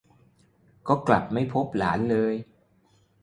[0.87, 2.33] ก็กลับไม่พบหลานเลย